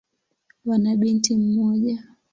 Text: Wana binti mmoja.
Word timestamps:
Wana 0.65 0.95
binti 0.97 1.35
mmoja. 1.35 2.03